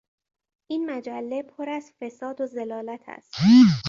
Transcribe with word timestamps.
این 0.69 0.91
مجله 0.91 1.43
پر 1.43 1.69
از 1.69 1.91
فساد 2.01 2.41
و 2.41 2.45
ضلالت 2.45 3.01
است. 3.07 3.33